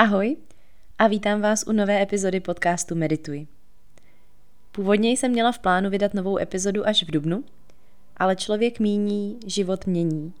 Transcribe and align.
Ahoj 0.00 0.36
a 0.98 1.08
vítám 1.08 1.40
vás 1.40 1.64
u 1.66 1.72
nové 1.72 2.02
epizody 2.02 2.40
podcastu 2.40 2.94
Medituj. 2.94 3.46
Původně 4.72 5.10
jsem 5.10 5.30
měla 5.30 5.52
v 5.52 5.58
plánu 5.58 5.90
vydat 5.90 6.14
novou 6.14 6.38
epizodu 6.38 6.86
až 6.86 7.02
v 7.02 7.10
dubnu, 7.10 7.44
ale 8.16 8.36
člověk 8.36 8.80
míní, 8.80 9.38
život 9.46 9.86
mění. 9.86 10.32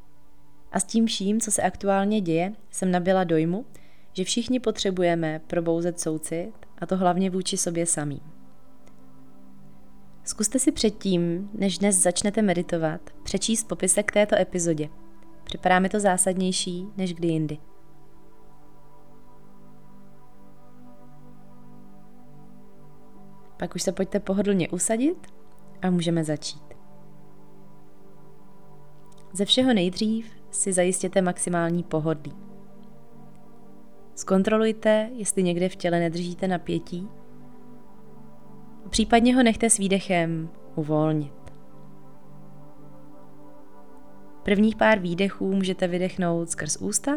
A 0.72 0.80
s 0.80 0.84
tím 0.84 1.06
vším, 1.06 1.40
co 1.40 1.50
se 1.50 1.62
aktuálně 1.62 2.20
děje, 2.20 2.52
jsem 2.70 2.90
nabila 2.90 3.24
dojmu, 3.24 3.66
že 4.12 4.24
všichni 4.24 4.60
potřebujeme 4.60 5.40
probouzet 5.46 6.00
soucit, 6.00 6.52
a 6.78 6.86
to 6.86 6.96
hlavně 6.96 7.30
vůči 7.30 7.56
sobě 7.56 7.86
samým. 7.86 8.32
Zkuste 10.24 10.58
si 10.58 10.72
předtím, 10.72 11.50
než 11.54 11.78
dnes 11.78 11.96
začnete 11.96 12.42
meditovat, 12.42 13.00
přečíst 13.22 13.68
popisek 13.68 14.12
této 14.12 14.36
epizodě. 14.36 14.88
Připadá 15.44 15.78
mi 15.78 15.88
to 15.88 16.00
zásadnější 16.00 16.86
než 16.96 17.14
kdy 17.14 17.28
jindy. 17.28 17.58
Pak 23.60 23.74
už 23.74 23.82
se 23.82 23.92
pojďte 23.92 24.20
pohodlně 24.20 24.68
usadit 24.68 25.26
a 25.82 25.90
můžeme 25.90 26.24
začít. 26.24 26.62
Ze 29.32 29.44
všeho 29.44 29.74
nejdřív 29.74 30.32
si 30.50 30.72
zajistěte 30.72 31.22
maximální 31.22 31.82
pohodlí. 31.82 32.32
Zkontrolujte, 34.14 35.10
jestli 35.12 35.42
někde 35.42 35.68
v 35.68 35.76
těle 35.76 36.00
nedržíte 36.00 36.48
napětí. 36.48 37.08
Případně 38.90 39.36
ho 39.36 39.42
nechte 39.42 39.70
s 39.70 39.78
výdechem 39.78 40.50
uvolnit. 40.74 41.52
Prvních 44.42 44.76
pár 44.76 44.98
výdechů 44.98 45.52
můžete 45.52 45.88
vydechnout 45.88 46.50
skrz 46.50 46.76
ústa 46.76 47.12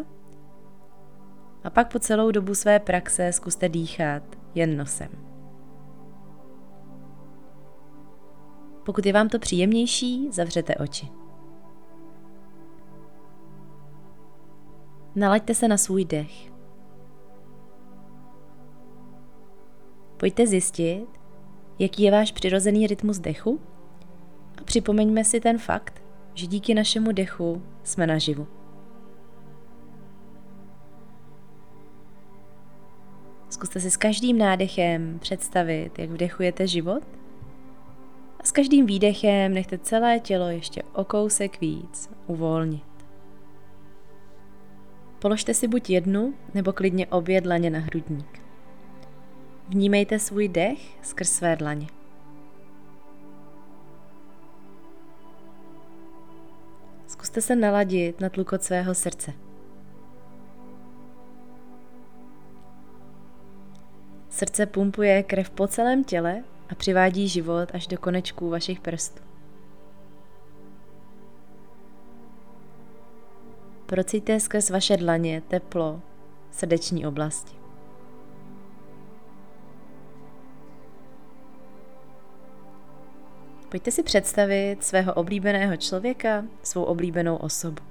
a 1.63 1.69
pak 1.69 1.91
po 1.91 1.99
celou 1.99 2.31
dobu 2.31 2.55
své 2.55 2.79
praxe 2.79 3.31
zkuste 3.31 3.69
dýchat 3.69 4.23
jen 4.55 4.77
nosem. 4.77 5.22
Pokud 8.83 9.05
je 9.05 9.13
vám 9.13 9.29
to 9.29 9.39
příjemnější, 9.39 10.31
zavřete 10.31 10.75
oči. 10.75 11.07
Nalaďte 15.15 15.53
se 15.53 15.67
na 15.67 15.77
svůj 15.77 16.05
dech. 16.05 16.51
Pojďte 20.17 20.47
zjistit, 20.47 21.07
jaký 21.79 22.03
je 22.03 22.11
váš 22.11 22.31
přirozený 22.31 22.87
rytmus 22.87 23.19
dechu 23.19 23.59
a 24.61 24.63
připomeňme 24.63 25.23
si 25.23 25.39
ten 25.39 25.57
fakt, 25.57 26.03
že 26.33 26.47
díky 26.47 26.73
našemu 26.73 27.11
dechu 27.11 27.63
jsme 27.83 28.07
naživu. 28.07 28.47
Zkuste 33.49 33.79
si 33.79 33.91
s 33.91 33.97
každým 33.97 34.37
nádechem 34.37 35.19
představit, 35.19 35.99
jak 35.99 36.09
vdechujete 36.09 36.67
život 36.67 37.03
a 38.43 38.45
s 38.45 38.51
každým 38.51 38.85
výdechem 38.85 39.53
nechte 39.53 39.77
celé 39.77 40.19
tělo 40.19 40.47
ještě 40.47 40.83
o 40.93 41.03
kousek 41.03 41.61
víc 41.61 42.09
uvolnit. 42.27 42.83
Položte 45.19 45.53
si 45.53 45.67
buď 45.67 45.89
jednu 45.89 46.33
nebo 46.53 46.73
klidně 46.73 47.07
obě 47.07 47.41
dlaně 47.41 47.69
na 47.69 47.79
hrudník. 47.79 48.41
Vnímejte 49.69 50.19
svůj 50.19 50.47
dech 50.47 51.05
skrz 51.05 51.29
své 51.29 51.55
dlaně. 51.55 51.87
Zkuste 57.07 57.41
se 57.41 57.55
naladit 57.55 58.21
na 58.21 58.29
tlukot 58.29 58.63
svého 58.63 58.95
srdce. 58.95 59.33
Srdce 64.29 64.65
pumpuje 64.65 65.23
krev 65.23 65.49
po 65.49 65.67
celém 65.67 66.03
těle 66.03 66.43
a 66.73 66.75
přivádí 66.75 67.27
život 67.27 67.69
až 67.73 67.87
do 67.87 67.97
konečků 67.97 68.49
vašich 68.49 68.79
prstů. 68.79 69.23
Procíte 73.85 74.39
skrz 74.39 74.69
vaše 74.69 74.97
dlaně 74.97 75.41
teplo 75.47 76.01
srdeční 76.51 77.05
oblasti. 77.05 77.55
Pojďte 83.69 83.91
si 83.91 84.03
představit 84.03 84.83
svého 84.83 85.13
oblíbeného 85.13 85.77
člověka, 85.77 86.45
svou 86.63 86.83
oblíbenou 86.83 87.35
osobu. 87.35 87.83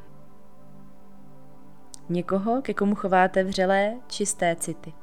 Někoho, 2.09 2.62
ke 2.62 2.75
komu 2.75 2.94
chováte 2.94 3.44
vřelé, 3.44 3.94
čisté 4.09 4.56
city. 4.56 5.01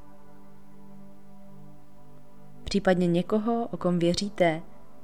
Případně 2.69 3.07
někoho, 3.07 3.67
o 3.71 3.77
kom 3.77 3.99
věříte, 3.99 4.61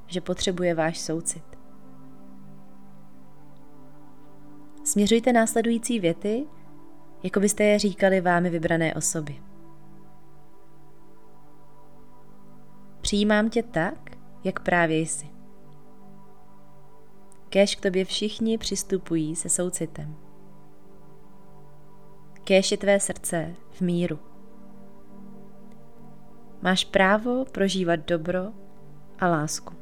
že 0.07 0.21
potřebuje 0.21 0.75
váš 0.75 0.99
soucit. 0.99 1.43
Směřujte 4.83 5.33
následující 5.33 5.99
věty, 5.99 6.45
jako 7.23 7.39
byste 7.39 7.63
je 7.63 7.79
říkali 7.79 8.21
vámi 8.21 8.49
vybrané 8.49 8.93
osoby. 8.93 9.41
Přijímám 13.01 13.49
tě 13.49 13.63
tak, 13.63 14.17
jak 14.43 14.59
právě 14.59 14.97
jsi. 14.97 15.29
Kéž 17.49 17.75
k 17.75 17.81
tobě 17.81 18.05
všichni 18.05 18.57
přistupují 18.57 19.35
se 19.35 19.49
soucitem. 19.49 20.15
Kéž 22.43 22.71
je 22.71 22.77
tvé 22.77 22.99
srdce 22.99 23.55
v 23.71 23.81
míru. 23.81 24.34
Máš 26.61 26.85
právo 26.85 27.45
prožívat 27.51 27.95
dobro 27.95 28.51
a 29.19 29.27
lásku. 29.27 29.73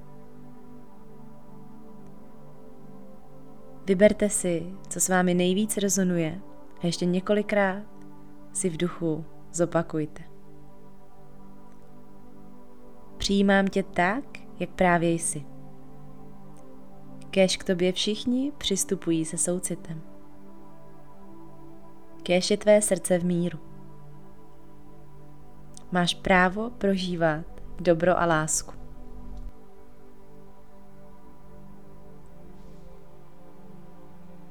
Vyberte 3.86 4.30
si, 4.30 4.74
co 4.90 5.00
s 5.00 5.10
vámi 5.10 5.34
nejvíc 5.34 5.78
rezonuje 5.78 6.42
a 6.82 6.86
ještě 6.86 7.06
několikrát 7.06 7.84
si 8.54 8.70
v 8.70 8.78
duchu 8.78 9.26
zopakujte. 9.54 10.24
Přijímám 13.18 13.68
tě 13.68 13.84
tak, 13.84 14.24
jak 14.60 14.70
právě 14.70 15.12
jsi. 15.12 15.46
Kéž 17.30 17.58
k 17.58 17.64
tobě 17.64 17.92
všichni 17.92 18.52
přistupují 18.58 19.26
se 19.26 19.38
soucitem. 19.38 20.02
Kéž 22.24 22.52
je 22.52 22.58
tvé 22.58 22.82
srdce 22.82 23.20
v 23.20 23.26
míru. 23.26 23.73
Máš 25.94 26.14
právo 26.14 26.70
prožívat 26.70 27.46
dobro 27.80 28.20
a 28.20 28.26
lásku. 28.26 28.74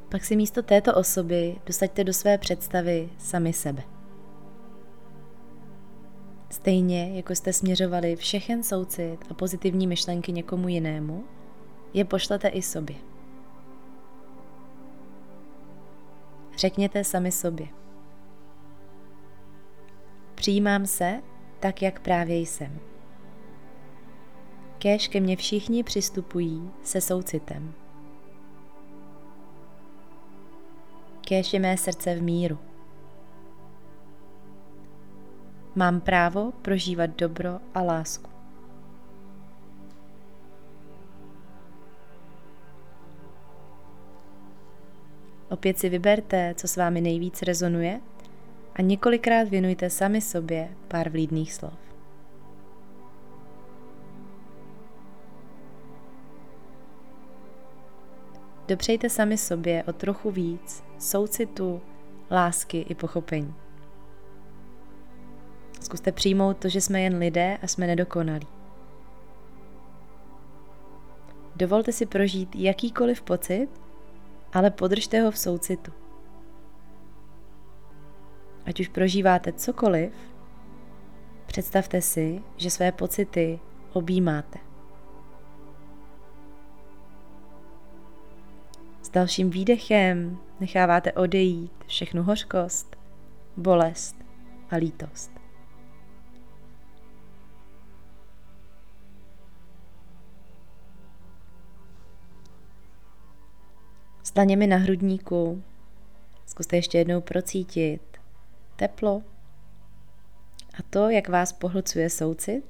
Pak 0.09 0.25
si 0.25 0.37
místo 0.37 0.63
této 0.63 0.95
osoby 0.95 1.57
dosaďte 1.67 2.05
do 2.05 2.13
své 2.13 2.39
představy 2.39 3.11
sami 3.19 3.53
sebe. 3.53 3.83
Stejně 6.51 7.17
jako 7.17 7.35
jste 7.35 7.53
směřovali 7.53 8.17
všechen 8.17 8.63
soucit 8.63 9.19
a 9.31 9.35
pozitivní 9.35 9.87
myšlenky 9.87 10.33
někomu 10.33 10.69
jinému, 10.69 11.25
je 11.95 12.05
pošlete 12.05 12.49
i 12.49 12.63
sobě. 12.63 12.97
Řekněte 16.57 17.05
sami 17.05 17.33
sobě. 17.33 17.67
Přijímám 20.35 20.87
se 20.87 21.32
tak, 21.63 21.83
jak 21.83 22.01
právě 22.01 22.37
jsem. 22.37 22.81
Kéž 24.79 25.09
ke 25.09 25.21
mně 25.21 25.37
všichni 25.37 25.83
přistupují 25.85 26.71
se 26.83 27.01
soucitem. 27.01 27.75
Kéž 31.21 31.53
je 31.53 31.61
mé 31.61 31.77
srdce 31.77 32.15
v 32.15 32.23
míru. 32.23 32.59
Mám 35.75 36.01
právo 36.01 36.53
prožívat 36.63 37.11
dobro 37.11 37.59
a 37.75 37.83
lásku. 37.83 38.31
Opět 45.51 45.79
si 45.79 45.89
vyberte, 45.89 46.55
co 46.57 46.69
s 46.69 46.77
vámi 46.77 47.01
nejvíc 47.01 47.43
rezonuje 47.43 48.01
a 48.75 48.83
několikrát 48.83 49.49
věnujte 49.49 49.91
sami 49.91 50.21
sobě 50.21 50.69
pár 50.89 51.09
vlídných 51.09 51.53
slov. 51.53 51.73
Dopřejte 58.69 59.11
sami 59.11 59.39
sobě 59.39 59.85
o 59.85 59.93
trochu 59.93 60.31
víc 60.31 60.85
soucitu, 60.99 61.83
lásky 62.31 62.81
i 62.81 62.95
pochopení. 62.95 63.55
Zkuste 65.81 66.13
přijmout 66.13 66.57
to, 66.57 66.69
že 66.69 66.81
jsme 66.81 67.01
jen 67.01 67.19
lidé 67.19 67.59
a 67.63 67.67
jsme 67.67 67.87
nedokonalí. 67.87 68.47
Dovolte 71.57 71.93
si 71.93 72.07
prožít 72.07 72.57
jakýkoliv 72.57 73.23
pocit, 73.23 73.69
ale 74.53 74.71
podržte 74.71 75.21
ho 75.21 75.31
v 75.31 75.39
soucitu. 75.39 76.02
Ať 78.67 78.81
už 78.81 78.89
prožíváte 78.89 79.53
cokoliv, 79.53 80.13
představte 81.47 82.03
si, 82.03 82.43
že 82.57 82.71
své 82.71 82.93
pocity 82.93 83.59
objímáte. 83.93 84.59
S 89.03 89.11
dalším 89.11 89.51
výdechem 89.51 90.39
necháváte 90.61 91.13
odejít 91.13 91.73
všechnu 91.87 92.23
hořkost, 92.23 92.97
bolest 93.57 94.17
a 94.71 94.77
lítost. 94.77 95.31
S 104.23 104.33
dlaněmi 104.33 104.67
na 104.67 104.77
hrudníku 104.77 105.63
zkuste 106.47 106.77
ještě 106.77 106.99
jednou 106.99 107.21
procítit 107.21 108.12
teplo 108.77 109.23
a 110.79 110.83
to, 110.91 111.11
jak 111.11 111.29
vás 111.29 111.53
pohlcuje 111.53 112.11
soucit 112.11 112.65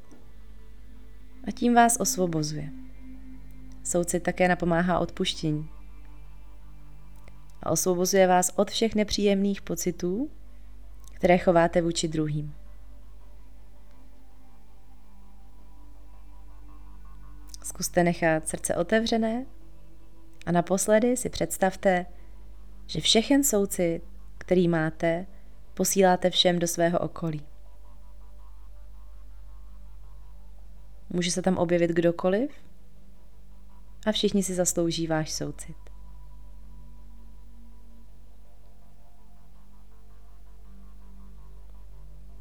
a 1.44 1.50
tím 1.50 1.74
vás 1.74 1.96
osvobozuje. 2.00 2.70
Soucit 3.84 4.22
také 4.22 4.48
napomáhá 4.48 4.98
odpuštění 4.98 5.68
a 7.62 7.70
osvobozuje 7.70 8.26
vás 8.26 8.52
od 8.56 8.70
všech 8.70 8.94
nepříjemných 8.94 9.62
pocitů, 9.62 10.30
které 11.14 11.38
chováte 11.38 11.82
vůči 11.82 12.08
druhým. 12.08 12.54
Zkuste 17.64 18.04
nechat 18.04 18.48
srdce 18.48 18.76
otevřené 18.76 19.46
a 20.46 20.52
naposledy 20.52 21.16
si 21.16 21.28
představte, 21.28 22.06
že 22.86 23.00
všechen 23.00 23.44
soucit, 23.44 24.02
který 24.38 24.68
máte, 24.68 25.26
posíláte 25.74 26.30
všem 26.30 26.58
do 26.58 26.66
svého 26.66 26.98
okolí. 26.98 27.46
Může 31.10 31.30
se 31.30 31.42
tam 31.42 31.58
objevit 31.58 31.90
kdokoliv 31.90 32.50
a 34.06 34.12
všichni 34.12 34.42
si 34.42 34.54
zaslouží 34.54 35.06
váš 35.06 35.32
soucit. 35.32 35.76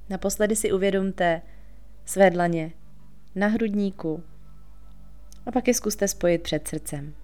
Naposledy 0.09 0.55
si 0.55 0.71
uvědomte 0.71 1.41
své 2.05 2.29
dlaně 2.29 2.73
na 3.35 3.47
hrudníku 3.47 4.23
a 5.45 5.51
pak 5.51 5.67
je 5.67 5.73
zkuste 5.73 6.07
spojit 6.07 6.43
před 6.43 6.67
srdcem. 6.67 7.15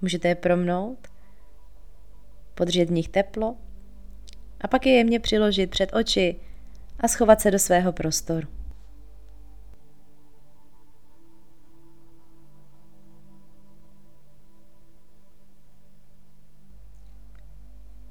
Můžete 0.00 0.28
je 0.28 0.34
promnout, 0.34 1.08
podržet 2.54 2.84
v 2.84 2.92
nich 2.92 3.08
teplo 3.08 3.56
a 4.60 4.68
pak 4.68 4.86
je 4.86 4.92
jemně 4.92 5.20
přiložit 5.20 5.70
před 5.70 5.92
oči 5.92 6.40
a 7.00 7.08
schovat 7.08 7.40
se 7.40 7.50
do 7.50 7.58
svého 7.58 7.92
prostoru. 7.92 8.48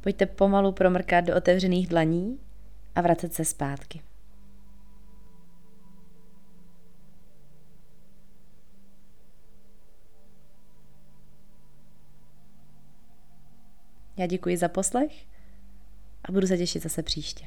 Pojďte 0.01 0.25
pomalu 0.25 0.71
promrkat 0.71 1.25
do 1.25 1.35
otevřených 1.35 1.87
dlaní 1.87 2.39
a 2.95 3.01
vracet 3.01 3.33
se 3.33 3.45
zpátky. 3.45 4.01
Já 14.17 14.25
děkuji 14.25 14.57
za 14.57 14.67
poslech 14.67 15.25
a 16.29 16.31
budu 16.31 16.47
se 16.47 16.57
těšit 16.57 16.83
zase 16.83 17.03
příště. 17.03 17.45